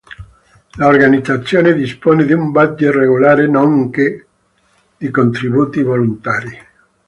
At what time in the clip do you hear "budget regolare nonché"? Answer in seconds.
2.49-4.25